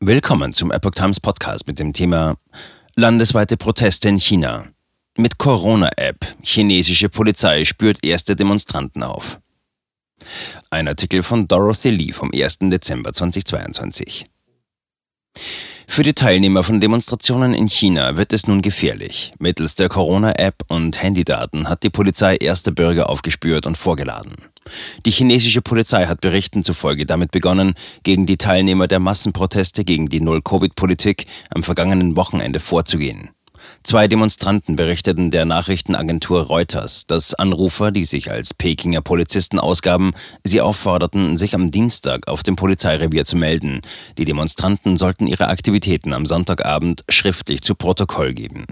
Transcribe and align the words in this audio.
Willkommen 0.00 0.52
zum 0.52 0.70
Epoch 0.70 0.92
Times 0.92 1.18
Podcast 1.18 1.66
mit 1.66 1.80
dem 1.80 1.92
Thema 1.92 2.36
Landesweite 2.94 3.56
Proteste 3.56 4.08
in 4.08 4.20
China. 4.20 4.68
Mit 5.16 5.38
Corona-App. 5.38 6.36
Chinesische 6.40 7.08
Polizei 7.08 7.64
spürt 7.64 8.04
erste 8.04 8.36
Demonstranten 8.36 9.02
auf. 9.02 9.40
Ein 10.70 10.86
Artikel 10.86 11.24
von 11.24 11.48
Dorothy 11.48 11.90
Lee 11.90 12.12
vom 12.12 12.30
1. 12.32 12.58
Dezember 12.70 13.12
2022. 13.12 14.24
Für 15.90 16.02
die 16.02 16.12
Teilnehmer 16.12 16.62
von 16.62 16.80
Demonstrationen 16.80 17.54
in 17.54 17.68
China 17.68 18.16
wird 18.16 18.32
es 18.32 18.46
nun 18.46 18.62
gefährlich. 18.62 19.32
Mittels 19.38 19.74
der 19.74 19.88
Corona-App 19.88 20.62
und 20.68 21.02
Handydaten 21.02 21.68
hat 21.68 21.82
die 21.82 21.90
Polizei 21.90 22.36
erste 22.36 22.70
Bürger 22.70 23.08
aufgespürt 23.08 23.66
und 23.66 23.76
vorgeladen. 23.76 24.36
Die 25.06 25.10
chinesische 25.10 25.62
Polizei 25.62 26.06
hat 26.06 26.20
Berichten 26.20 26.62
zufolge 26.62 27.06
damit 27.06 27.30
begonnen, 27.30 27.74
gegen 28.02 28.26
die 28.26 28.36
Teilnehmer 28.36 28.86
der 28.86 29.00
Massenproteste 29.00 29.82
gegen 29.82 30.08
die 30.08 30.20
Null-Covid-Politik 30.20 31.26
am 31.50 31.62
vergangenen 31.62 32.16
Wochenende 32.16 32.60
vorzugehen. 32.60 33.30
Zwei 33.82 34.08
Demonstranten 34.08 34.76
berichteten 34.76 35.30
der 35.30 35.44
Nachrichtenagentur 35.44 36.42
Reuters, 36.42 37.06
dass 37.06 37.34
Anrufer, 37.34 37.90
die 37.90 38.04
sich 38.04 38.30
als 38.30 38.54
Pekinger 38.54 39.00
Polizisten 39.00 39.58
ausgaben, 39.58 40.12
sie 40.44 40.60
aufforderten, 40.60 41.36
sich 41.36 41.54
am 41.54 41.70
Dienstag 41.70 42.28
auf 42.28 42.42
dem 42.42 42.56
Polizeirevier 42.56 43.24
zu 43.24 43.36
melden. 43.36 43.80
Die 44.18 44.24
Demonstranten 44.24 44.96
sollten 44.96 45.26
ihre 45.26 45.48
Aktivitäten 45.48 46.12
am 46.12 46.26
Sonntagabend 46.26 47.04
schriftlich 47.08 47.62
zu 47.62 47.74
Protokoll 47.74 48.34
geben. 48.34 48.66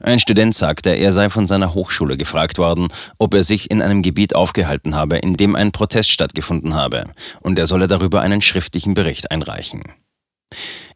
Ein 0.00 0.18
Student 0.18 0.54
sagte, 0.54 0.90
er 0.90 1.12
sei 1.12 1.28
von 1.28 1.46
seiner 1.46 1.74
Hochschule 1.74 2.16
gefragt 2.16 2.58
worden, 2.58 2.88
ob 3.18 3.34
er 3.34 3.42
sich 3.42 3.70
in 3.70 3.82
einem 3.82 4.02
Gebiet 4.02 4.34
aufgehalten 4.34 4.94
habe, 4.94 5.16
in 5.18 5.36
dem 5.36 5.56
ein 5.56 5.72
Protest 5.72 6.10
stattgefunden 6.10 6.74
habe, 6.74 7.04
und 7.40 7.58
er 7.58 7.66
solle 7.66 7.88
darüber 7.88 8.20
einen 8.20 8.42
schriftlichen 8.42 8.94
Bericht 8.94 9.30
einreichen. 9.30 9.82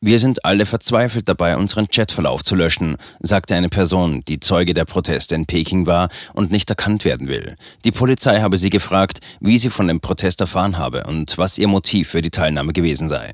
Wir 0.03 0.19
sind 0.19 0.47
alle 0.47 0.65
verzweifelt 0.65 1.29
dabei, 1.29 1.57
unseren 1.57 1.89
Chatverlauf 1.89 2.43
zu 2.43 2.55
löschen, 2.55 2.97
sagte 3.21 3.55
eine 3.55 3.69
Person, 3.69 4.23
die 4.27 4.41
Zeuge 4.41 4.73
der 4.73 4.87
Proteste 4.87 5.35
in 5.35 5.45
Peking 5.45 5.87
war 5.87 6.09
und 6.33 6.51
nicht 6.51 6.71
erkannt 6.71 7.05
werden 7.05 7.29
will. 7.29 7.57
Die 7.85 7.93
Polizei 7.93 8.41
habe 8.41 8.57
sie 8.57 8.71
gefragt, 8.71 9.21
wie 9.41 9.59
sie 9.59 9.69
von 9.69 9.89
dem 9.89 10.01
Protest 10.01 10.41
erfahren 10.41 10.79
habe 10.79 11.05
und 11.05 11.37
was 11.37 11.59
ihr 11.59 11.69
Motiv 11.69 12.09
für 12.09 12.23
die 12.23 12.31
Teilnahme 12.31 12.73
gewesen 12.73 13.09
sei. 13.09 13.33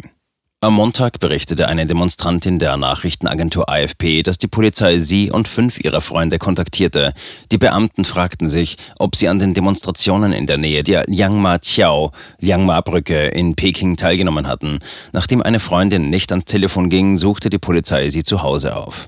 Am 0.66 0.74
Montag 0.74 1.20
berichtete 1.20 1.68
eine 1.68 1.86
Demonstrantin 1.86 2.58
der 2.58 2.76
Nachrichtenagentur 2.76 3.68
AFP, 3.68 4.24
dass 4.24 4.36
die 4.36 4.48
Polizei 4.48 4.98
sie 4.98 5.30
und 5.30 5.46
fünf 5.46 5.78
ihrer 5.78 6.00
Freunde 6.00 6.38
kontaktierte. 6.38 7.14
Die 7.52 7.56
Beamten 7.56 8.04
fragten 8.04 8.48
sich, 8.48 8.76
ob 8.98 9.14
sie 9.14 9.28
an 9.28 9.38
den 9.38 9.54
Demonstrationen 9.54 10.32
in 10.32 10.46
der 10.46 10.58
Nähe 10.58 10.82
der 10.82 11.04
Liangma-Tiao, 11.06 12.10
Liangma-Brücke 12.40 13.26
in 13.26 13.54
Peking 13.54 13.96
teilgenommen 13.96 14.48
hatten. 14.48 14.80
Nachdem 15.12 15.40
eine 15.40 15.60
Freundin 15.60 16.10
nicht 16.10 16.32
ans 16.32 16.46
Telefon 16.46 16.88
ging, 16.88 17.16
suchte 17.16 17.48
die 17.48 17.60
Polizei 17.60 18.10
sie 18.10 18.24
zu 18.24 18.42
Hause 18.42 18.74
auf. 18.74 19.06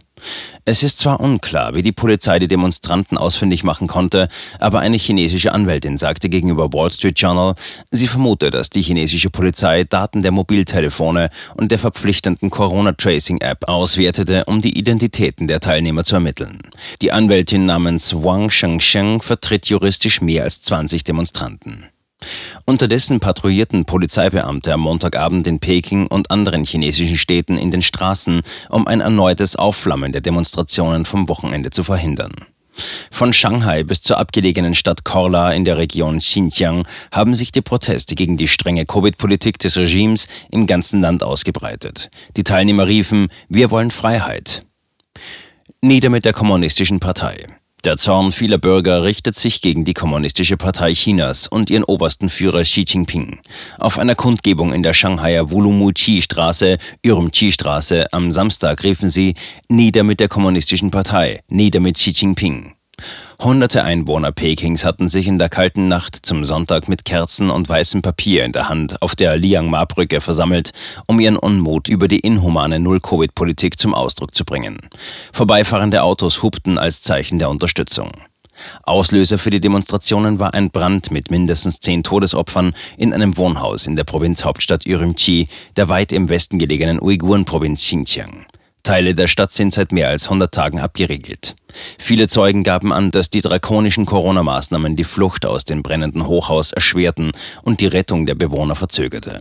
Es 0.65 0.83
ist 0.83 0.99
zwar 0.99 1.21
unklar, 1.21 1.75
wie 1.75 1.83
die 1.83 1.93
Polizei 1.93 2.39
die 2.39 2.49
Demonstranten 2.49 3.17
ausfindig 3.17 3.65
machen 3.65 3.89
konnte, 3.89 4.29
aber 4.59 4.81
eine 4.81 4.97
chinesische 4.97 5.53
Anwältin 5.53 5.97
sagte 5.97 6.29
gegenüber 6.29 6.73
Wall 6.73 6.91
Street 6.91 7.19
Journal, 7.19 7.55
sie 7.91 8.07
vermute, 8.07 8.51
dass 8.51 8.71
die 8.71 8.83
chinesische 8.83 9.31
Polizei 9.31 9.85
Daten 9.85 10.23
der 10.23 10.33
Mobiltelefone 10.33 11.29
und 11.57 11.71
der 11.71 11.79
verpflichtenden 11.79 12.51
Corona-Tracing-App 12.51 13.69
auswertete, 13.69 14.45
um 14.47 14.61
die 14.61 14.79
Identitäten 14.79 15.49
der 15.49 15.61
Teilnehmer 15.61 16.05
zu 16.05 16.17
ermitteln. 16.17 16.59
Die 17.03 17.13
Anwältin 17.13 17.67
namens 17.67 18.15
Wang 18.15 18.51
Shengsheng 18.51 19.23
vertritt 19.23 19.67
juristisch 19.67 20.21
mehr 20.21 20.45
als 20.45 20.61
20 20.61 21.05
Demonstranten. 21.05 21.87
Unterdessen 22.65 23.19
patrouillierten 23.19 23.87
Polizeibeamte 23.87 24.75
am 24.75 24.81
Montagabend 24.81 25.47
in 25.47 25.59
Peking 25.59 26.07
und 26.07 26.31
anderen 26.31 26.65
chinesischen 26.65 27.17
Städten 27.17 27.57
in 27.57 27.71
den 27.71 27.81
Straßen, 27.81 28.43
um 28.69 28.87
ein 28.87 29.01
erneutes 29.01 29.57
Aufflammen 29.57 30.13
der 30.13 30.21
Demonstrationen 30.21 31.07
vom 31.07 31.31
Wochenende 31.31 31.71
zu 31.71 31.83
verhindern. 31.83 32.35
Von 33.11 33.33
Shanghai 33.33 33.83
bis 33.83 34.03
zur 34.03 34.19
abgelegenen 34.19 34.75
Stadt 34.75 35.05
Korla 35.05 35.53
in 35.53 35.65
der 35.65 35.79
Region 35.79 36.19
Xinjiang 36.19 36.87
haben 37.11 37.35
sich 37.35 37.53
die 37.53 37.63
Proteste 37.63 38.15
gegen 38.15 38.37
die 38.37 38.49
strenge 38.49 38.87
Covid-Politik 38.87 39.59
des 39.59 39.77
Regimes 39.77 40.29
im 40.51 40.67
ganzen 40.67 41.01
Land 41.01 41.23
ausgebreitet. 41.23 42.11
Die 42.37 42.45
Teilnehmer 42.45 42.87
riefen, 42.87 43.29
wir 43.49 43.71
wollen 43.71 43.91
Freiheit. 43.91 44.61
Nieder 45.81 46.11
mit 46.11 46.25
der 46.25 46.33
kommunistischen 46.33 47.01
Partei. 47.01 47.47
Der 47.85 47.97
Zorn 47.97 48.33
vieler 48.33 48.59
Bürger 48.59 49.05
richtet 49.05 49.37
sich 49.37 49.63
gegen 49.63 49.85
die 49.85 49.95
Kommunistische 49.95 50.57
Partei 50.57 50.95
Chinas 50.95 51.47
und 51.47 51.71
ihren 51.71 51.85
obersten 51.85 52.29
Führer 52.29 52.63
Xi 52.63 52.85
Jinping. 52.87 53.39
Auf 53.79 53.99
einer 54.01 54.17
Kundgebung 54.17 54.73
in 54.73 54.83
der 54.83 54.95
Shanghaier 54.95 55.51
Wulumuchi-Straße, 55.51 56.79
Ürümqi-Straße 57.05 58.07
am 58.11 58.33
Samstag 58.33 58.83
riefen 58.83 59.11
sie 59.11 59.35
Nieder 59.69 60.03
mit 60.03 60.19
der 60.19 60.29
Kommunistischen 60.29 60.91
Partei, 60.91 61.41
nieder 61.49 61.79
mit 61.79 61.95
Xi 61.95 62.11
Jinping. 62.11 62.78
Hunderte 63.41 63.85
Einwohner 63.85 64.33
Pekings 64.33 64.85
hatten 64.85 65.09
sich 65.09 65.29
in 65.29 65.39
der 65.39 65.49
kalten 65.49 65.87
Nacht 65.87 66.17
zum 66.27 66.45
Sonntag 66.45 66.89
mit 66.89 67.05
Kerzen 67.05 67.51
und 67.51 67.69
weißem 67.69 68.03
Papier 68.03 68.45
in 68.45 68.53
der 68.53 68.69
Hand 68.69 69.01
auf 69.01 69.15
der 69.15 69.37
Liangma-Brücke 69.37 70.21
versammelt, 70.21 70.73
um 71.07 71.21
ihren 71.21 71.37
Unmut 71.37 71.89
über 71.89 72.09
die 72.09 72.19
inhumane 72.19 72.81
Null-Covid-Politik 72.81 73.79
zum 73.79 73.95
Ausdruck 73.95 74.35
zu 74.35 74.45
bringen. 74.45 74.79
Vorbeifahrende 75.33 76.03
Autos 76.03 76.43
hupten 76.43 76.79
als 76.79 77.01
Zeichen 77.01 77.39
der 77.39 77.49
Unterstützung. 77.49 78.11
Auslöser 78.83 79.39
für 79.39 79.51
die 79.51 79.61
Demonstrationen 79.61 80.41
war 80.41 80.53
ein 80.55 80.71
Brand 80.71 81.13
mit 81.13 81.31
mindestens 81.31 81.79
zehn 81.79 82.03
Todesopfern 82.03 82.75
in 82.97 83.13
einem 83.13 83.37
Wohnhaus 83.37 83.87
in 83.87 83.95
der 83.95 84.03
Provinzhauptstadt 84.03 84.85
Ürümqi, 84.85 85.47
der 85.77 85.89
weit 85.89 86.11
im 86.13 86.29
Westen 86.29 86.59
gelegenen 86.59 87.01
Uiguren-Provinz 87.01 87.83
Xinjiang. 87.83 88.47
Teile 88.89 89.15
der 89.15 89.27
Stadt 89.27 89.53
sind 89.53 89.75
seit 89.75 89.93
mehr 89.93 90.09
als 90.09 90.25
100 90.29 90.51
Tagen 90.51 90.81
abgeriegelt. 90.81 91.55
Viele 91.99 92.27
Zeugen 92.27 92.63
gaben 92.65 92.91
an, 92.91 93.11
dass 93.11 93.29
die 93.29 93.43
drakonischen 93.43 94.07
Corona-Maßnahmen 94.07 94.97
die 94.97 95.05
Flucht 95.05 95.45
aus 95.45 95.67
dem 95.67 95.83
brennenden 95.83 96.27
Hochhaus 96.27 96.73
erschwerten 96.73 97.33
und 97.63 97.83
die 97.83 97.87
Rettung 97.87 98.25
der 98.25 98.35
Bewohner 98.35 98.75
verzögerte. 98.75 99.41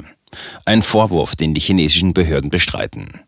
Ein 0.66 0.82
Vorwurf, 0.82 1.38
den 1.38 1.54
die 1.54 1.62
chinesischen 1.62 2.12
Behörden 2.12 2.50
bestreiten. 2.50 3.22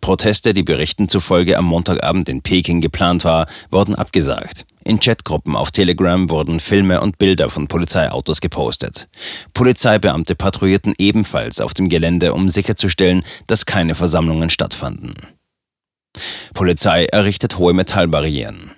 Proteste, 0.00 0.54
die 0.54 0.62
Berichten 0.62 1.08
zufolge 1.08 1.58
am 1.58 1.64
Montagabend 1.64 2.28
in 2.28 2.42
Peking 2.42 2.80
geplant 2.80 3.24
war, 3.24 3.46
wurden 3.72 3.96
abgesagt. 3.96 4.64
In 4.84 5.00
Chatgruppen 5.00 5.56
auf 5.56 5.72
Telegram 5.72 6.30
wurden 6.30 6.60
Filme 6.60 7.00
und 7.00 7.18
Bilder 7.18 7.48
von 7.48 7.66
Polizeiautos 7.66 8.40
gepostet. 8.40 9.08
Polizeibeamte 9.52 10.36
patrouillierten 10.36 10.94
ebenfalls 10.96 11.60
auf 11.60 11.74
dem 11.74 11.88
Gelände, 11.88 12.34
um 12.34 12.48
sicherzustellen, 12.48 13.24
dass 13.48 13.66
keine 13.66 13.96
Versammlungen 13.96 14.48
stattfanden. 14.48 15.12
Polizei 16.54 17.06
errichtet 17.06 17.58
hohe 17.58 17.72
Metallbarrieren. 17.72 18.72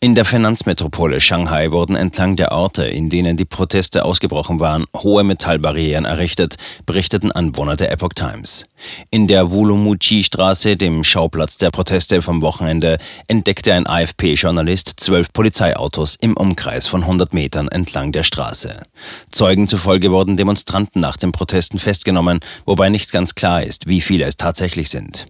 In 0.00 0.14
der 0.14 0.24
Finanzmetropole 0.24 1.20
Shanghai 1.20 1.70
wurden 1.70 1.96
entlang 1.96 2.36
der 2.36 2.52
Orte, 2.52 2.84
in 2.84 3.08
denen 3.08 3.36
die 3.36 3.44
Proteste 3.44 4.04
ausgebrochen 4.04 4.60
waren, 4.60 4.84
hohe 4.96 5.24
Metallbarrieren 5.24 6.04
errichtet, 6.04 6.56
berichteten 6.86 7.32
Anwohner 7.32 7.76
der 7.76 7.90
Epoch 7.92 8.12
Times. 8.14 8.64
In 9.10 9.26
der 9.26 9.50
Wulumuchi-Straße, 9.50 10.76
dem 10.76 11.04
Schauplatz 11.04 11.56
der 11.56 11.70
Proteste 11.70 12.22
vom 12.22 12.42
Wochenende, 12.42 12.98
entdeckte 13.28 13.72
ein 13.72 13.86
AFP-Journalist 13.86 14.94
zwölf 15.00 15.32
Polizeiautos 15.32 16.16
im 16.20 16.36
Umkreis 16.36 16.86
von 16.86 17.02
100 17.02 17.32
Metern 17.32 17.68
entlang 17.68 18.12
der 18.12 18.22
Straße. 18.22 18.82
Zeugen 19.30 19.68
zufolge 19.68 20.10
wurden 20.10 20.36
Demonstranten 20.36 21.00
nach 21.00 21.16
den 21.16 21.32
Protesten 21.32 21.78
festgenommen, 21.78 22.40
wobei 22.66 22.88
nicht 22.90 23.12
ganz 23.12 23.34
klar 23.34 23.62
ist, 23.62 23.86
wie 23.86 24.00
viele 24.00 24.24
es 24.24 24.36
tatsächlich 24.36 24.90
sind. 24.90 25.26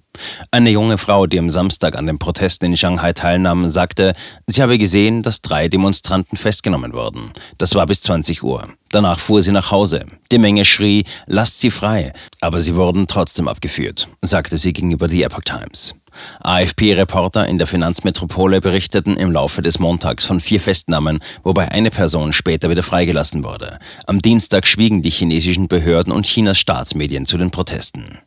Eine 0.51 0.71
junge 0.71 0.99
Frau, 0.99 1.27
die 1.27 1.39
am 1.39 1.51
Samstag 1.51 1.97
an 1.97 2.07
den 2.07 2.19
Protesten 2.19 2.67
in 2.67 2.77
Shanghai 2.77 3.13
teilnahm, 3.13 3.69
sagte, 3.69 4.13
sie 4.47 4.63
habe 4.63 4.79
gesehen, 4.79 5.23
dass 5.23 5.43
drei 5.43 5.69
Demonstranten 5.69 6.37
festgenommen 6.37 6.93
wurden. 6.93 7.33
Das 7.59 7.75
war 7.75 7.87
bis 7.87 8.01
20 8.01 8.43
Uhr. 8.43 8.69
Danach 8.91 9.19
fuhr 9.19 9.43
sie 9.43 9.53
nach 9.53 9.71
Hause. 9.71 10.07
Die 10.31 10.39
Menge 10.39 10.65
schrie, 10.65 11.05
lasst 11.27 11.59
sie 11.59 11.71
frei, 11.71 12.13
aber 12.41 12.61
sie 12.61 12.77
wurden 12.77 13.07
trotzdem 13.07 13.49
abgeführt, 13.49 14.09
sagte 14.23 14.59
sie 14.59 14.73
gegenüber 14.73 15.09
The 15.09 15.25
Epoch 15.25 15.43
Times. 15.43 15.95
AFP-Reporter 16.43 17.47
in 17.49 17.59
der 17.59 17.67
Finanzmetropole 17.67 18.61
berichteten 18.61 19.17
im 19.17 19.33
Laufe 19.33 19.63
des 19.63 19.81
Montags 19.81 20.25
von 20.25 20.39
vier 20.39 20.61
Festnahmen, 20.61 21.19
wobei 21.43 21.73
eine 21.73 21.91
Person 21.91 22.33
später 22.33 22.71
wieder 22.71 22.85
freigelassen 22.85 23.43
wurde. 23.43 23.79
Am 24.07 24.21
Dienstag 24.23 24.67
schwiegen 24.69 25.03
die 25.03 25.11
chinesischen 25.11 25.67
Behörden 25.67 26.13
und 26.13 26.27
Chinas 26.27 26.59
Staatsmedien 26.59 27.27
zu 27.27 27.37
den 27.37 27.51
Protesten. 27.51 28.21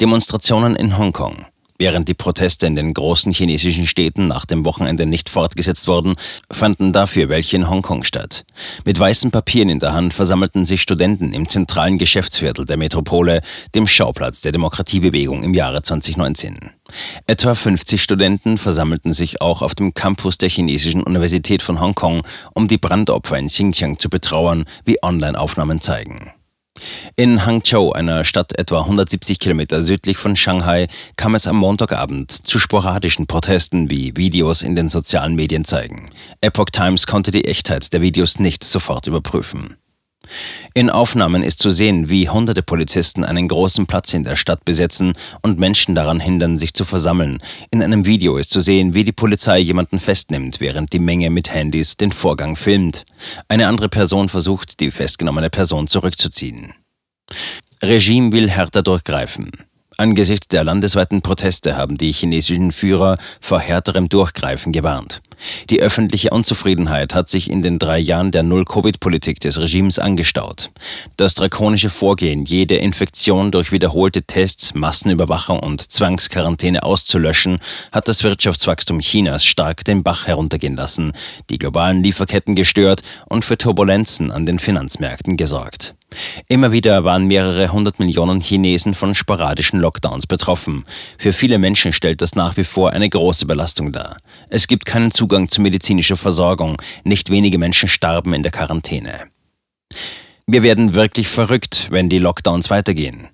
Demonstrationen 0.00 0.76
in 0.76 0.98
Hongkong. 0.98 1.46
Während 1.78 2.08
die 2.08 2.14
Proteste 2.14 2.66
in 2.66 2.74
den 2.74 2.94
großen 2.94 3.32
chinesischen 3.32 3.86
Städten 3.86 4.28
nach 4.28 4.46
dem 4.46 4.64
Wochenende 4.64 5.04
nicht 5.04 5.28
fortgesetzt 5.28 5.88
wurden, 5.88 6.14
fanden 6.50 6.92
dafür 6.92 7.28
welche 7.28 7.56
in 7.56 7.68
Hongkong 7.68 8.02
statt. 8.02 8.44
Mit 8.84 8.98
weißen 8.98 9.30
Papieren 9.30 9.68
in 9.68 9.78
der 9.78 9.92
Hand 9.92 10.14
versammelten 10.14 10.64
sich 10.64 10.80
Studenten 10.80 11.34
im 11.34 11.48
zentralen 11.48 11.98
Geschäftsviertel 11.98 12.64
der 12.64 12.78
Metropole, 12.78 13.42
dem 13.74 13.86
Schauplatz 13.86 14.40
der 14.40 14.52
Demokratiebewegung 14.52 15.42
im 15.42 15.52
Jahre 15.52 15.82
2019. 15.82 16.70
Etwa 17.26 17.54
50 17.54 18.02
Studenten 18.02 18.56
versammelten 18.56 19.12
sich 19.12 19.42
auch 19.42 19.60
auf 19.60 19.74
dem 19.74 19.92
Campus 19.92 20.38
der 20.38 20.48
chinesischen 20.48 21.02
Universität 21.02 21.60
von 21.60 21.80
Hongkong, 21.80 22.22
um 22.54 22.68
die 22.68 22.78
Brandopfer 22.78 23.38
in 23.38 23.48
Xinjiang 23.48 23.98
zu 23.98 24.08
betrauern, 24.08 24.64
wie 24.86 25.02
Online-Aufnahmen 25.02 25.82
zeigen. 25.82 26.32
In 27.16 27.44
Hangzhou, 27.46 27.92
einer 27.92 28.24
Stadt 28.24 28.58
etwa 28.58 28.80
170 28.80 29.38
Kilometer 29.38 29.82
südlich 29.82 30.16
von 30.16 30.36
Shanghai, 30.36 30.88
kam 31.16 31.34
es 31.34 31.46
am 31.46 31.56
Montagabend 31.56 32.30
zu 32.32 32.58
sporadischen 32.58 33.26
Protesten, 33.26 33.90
wie 33.90 34.16
Videos 34.16 34.62
in 34.62 34.74
den 34.74 34.88
sozialen 34.88 35.34
Medien 35.34 35.64
zeigen. 35.64 36.10
Epoch 36.40 36.70
Times 36.70 37.06
konnte 37.06 37.30
die 37.30 37.44
Echtheit 37.44 37.92
der 37.92 38.02
Videos 38.02 38.38
nicht 38.38 38.64
sofort 38.64 39.06
überprüfen. 39.06 39.76
In 40.74 40.90
Aufnahmen 40.90 41.42
ist 41.42 41.58
zu 41.58 41.70
sehen, 41.70 42.08
wie 42.08 42.28
hunderte 42.28 42.62
Polizisten 42.62 43.24
einen 43.24 43.48
großen 43.48 43.86
Platz 43.86 44.14
in 44.14 44.24
der 44.24 44.36
Stadt 44.36 44.64
besetzen 44.64 45.12
und 45.42 45.58
Menschen 45.58 45.94
daran 45.94 46.20
hindern, 46.20 46.58
sich 46.58 46.74
zu 46.74 46.84
versammeln. 46.84 47.38
In 47.70 47.82
einem 47.82 48.06
Video 48.06 48.36
ist 48.36 48.50
zu 48.50 48.60
sehen, 48.60 48.94
wie 48.94 49.04
die 49.04 49.12
Polizei 49.12 49.58
jemanden 49.58 49.98
festnimmt, 49.98 50.60
während 50.60 50.92
die 50.92 50.98
Menge 50.98 51.30
mit 51.30 51.52
Handys 51.52 51.96
den 51.96 52.12
Vorgang 52.12 52.56
filmt. 52.56 53.04
Eine 53.48 53.68
andere 53.68 53.88
Person 53.88 54.28
versucht, 54.28 54.80
die 54.80 54.90
festgenommene 54.90 55.50
Person 55.50 55.86
zurückzuziehen. 55.86 56.74
Regime 57.82 58.32
will 58.32 58.50
härter 58.50 58.82
durchgreifen. 58.82 59.50
Angesichts 59.98 60.48
der 60.48 60.62
landesweiten 60.62 61.22
Proteste 61.22 61.76
haben 61.76 61.96
die 61.96 62.12
chinesischen 62.12 62.70
Führer 62.70 63.16
vor 63.40 63.60
härterem 63.60 64.10
Durchgreifen 64.10 64.72
gewarnt. 64.72 65.22
Die 65.70 65.80
öffentliche 65.80 66.30
Unzufriedenheit 66.30 67.14
hat 67.14 67.30
sich 67.30 67.50
in 67.50 67.62
den 67.62 67.78
drei 67.78 67.98
Jahren 67.98 68.30
der 68.30 68.42
Null-Covid-Politik 68.42 69.40
des 69.40 69.58
Regimes 69.58 69.98
angestaut. 69.98 70.70
Das 71.16 71.34
drakonische 71.34 71.88
Vorgehen, 71.88 72.44
jede 72.44 72.76
Infektion 72.76 73.50
durch 73.50 73.72
wiederholte 73.72 74.22
Tests, 74.22 74.74
Massenüberwachung 74.74 75.60
und 75.60 75.80
Zwangsquarantäne 75.80 76.82
auszulöschen, 76.82 77.58
hat 77.90 78.08
das 78.08 78.22
Wirtschaftswachstum 78.22 79.00
Chinas 79.00 79.46
stark 79.46 79.82
den 79.84 80.02
Bach 80.02 80.26
heruntergehen 80.26 80.76
lassen, 80.76 81.12
die 81.48 81.56
globalen 81.56 82.02
Lieferketten 82.02 82.54
gestört 82.54 83.02
und 83.26 83.46
für 83.46 83.56
Turbulenzen 83.56 84.30
an 84.30 84.44
den 84.44 84.58
Finanzmärkten 84.58 85.38
gesorgt. 85.38 85.94
Immer 86.48 86.72
wieder 86.72 87.04
waren 87.04 87.26
mehrere 87.26 87.72
hundert 87.72 87.98
Millionen 87.98 88.40
Chinesen 88.40 88.94
von 88.94 89.14
sporadischen 89.14 89.80
Lockdowns 89.80 90.26
betroffen. 90.26 90.84
Für 91.18 91.32
viele 91.32 91.58
Menschen 91.58 91.92
stellt 91.92 92.22
das 92.22 92.34
nach 92.34 92.56
wie 92.56 92.64
vor 92.64 92.92
eine 92.92 93.08
große 93.08 93.46
Belastung 93.46 93.92
dar. 93.92 94.16
Es 94.48 94.66
gibt 94.66 94.86
keinen 94.86 95.10
Zugang 95.10 95.48
zu 95.48 95.60
medizinischer 95.60 96.16
Versorgung. 96.16 96.80
Nicht 97.04 97.30
wenige 97.30 97.58
Menschen 97.58 97.88
starben 97.88 98.32
in 98.32 98.42
der 98.42 98.52
Quarantäne. 98.52 99.26
Wir 100.46 100.62
werden 100.62 100.94
wirklich 100.94 101.28
verrückt, 101.28 101.88
wenn 101.90 102.08
die 102.08 102.18
Lockdowns 102.18 102.70
weitergehen. 102.70 103.28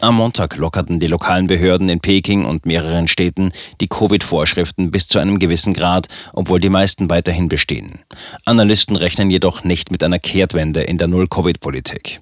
Am 0.00 0.14
Montag 0.14 0.56
lockerten 0.56 0.98
die 0.98 1.08
lokalen 1.08 1.46
Behörden 1.46 1.90
in 1.90 2.00
Peking 2.00 2.46
und 2.46 2.64
mehreren 2.64 3.06
Städten 3.06 3.52
die 3.82 3.88
Covid-Vorschriften 3.88 4.90
bis 4.90 5.08
zu 5.08 5.18
einem 5.18 5.38
gewissen 5.38 5.74
Grad, 5.74 6.06
obwohl 6.32 6.58
die 6.58 6.70
meisten 6.70 7.10
weiterhin 7.10 7.48
bestehen. 7.48 7.98
Analysten 8.46 8.96
rechnen 8.96 9.28
jedoch 9.28 9.62
nicht 9.62 9.90
mit 9.90 10.02
einer 10.02 10.18
Kehrtwende 10.18 10.80
in 10.80 10.96
der 10.96 11.06
Null-Covid-Politik. 11.06 12.20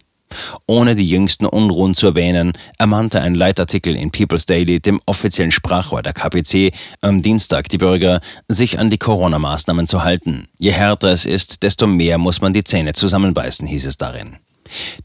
Ohne 0.67 0.97
die 0.97 1.09
jüngsten 1.09 1.47
Unruhen 1.47 1.95
zu 1.95 2.09
erwähnen, 2.09 2.53
ermahnte 2.79 3.21
ein 3.21 3.37
Leitartikel 3.37 3.95
in 3.95 4.11
People's 4.11 4.45
Daily, 4.45 4.81
dem 4.81 5.01
offiziellen 5.07 5.53
Sprachrohr 5.53 6.03
der 6.03 6.15
KPC, 6.15 6.73
am 7.01 7.23
Dienstag 7.23 7.69
die 7.69 7.79
Bürger, 7.79 8.21
sich 8.49 8.81
an 8.81 8.91
die 8.91 8.99
Corona-Maßnahmen 8.99 9.87
zu 9.87 10.03
halten. 10.03 10.49
Je 10.59 10.73
härter 10.73 11.11
es 11.11 11.27
ist, 11.27 11.63
desto 11.63 11.87
mehr 11.87 12.19
muss 12.19 12.41
man 12.41 12.53
die 12.53 12.65
Zähne 12.65 12.93
zusammenbeißen, 12.93 13.69
hieß 13.69 13.87
es 13.87 13.97
darin. 13.97 14.39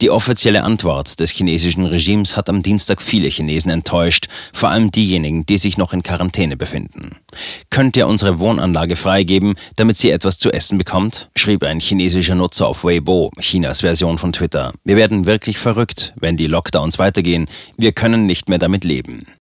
Die 0.02 0.10
offizielle 0.10 0.64
Antwort 0.64 1.20
des 1.20 1.32
chinesischen 1.32 1.86
Regimes 1.86 2.38
hat 2.38 2.50
am 2.50 2.62
Dienstag 2.62 3.02
viele 3.02 3.28
Chinesen 3.28 3.72
enttäuscht, 3.72 4.28
vor 4.54 4.70
allem 4.70 4.92
diejenigen, 4.92 5.46
die 5.46 5.58
sich 5.58 5.78
noch 5.78 5.94
in 5.94 6.04
Quarantäne 6.04 6.58
befinden. 6.58 7.18
Könnt 7.70 7.98
ihr 7.98 8.08
unsere 8.08 8.40
Wohnanlage 8.40 8.96
freigeben, 8.96 9.56
damit 9.76 9.98
sie 9.98 10.12
etwas 10.12 10.38
zu 10.38 10.52
essen 10.52 10.78
bekommt? 10.78 11.30
schrieb 11.36 11.64
ein 11.64 11.80
chinesischer 11.80 12.36
Nutzer 12.36 12.68
auf 12.68 12.84
Weibo, 12.84 13.32
Chinas 13.40 13.82
Version 13.82 14.18
von 14.18 14.34
Twitter. 14.34 14.74
Wir 14.84 14.96
werden 14.96 15.26
wirklich 15.26 15.58
verrückt, 15.58 16.14
wenn 16.16 16.38
die 16.38 16.48
Lockdowns 16.48 17.00
weitergehen. 17.00 17.48
Wir 17.78 17.92
können 17.92 18.26
nicht 18.26 18.50
mehr 18.50 18.60
damit 18.60 18.84
leben. 18.84 19.26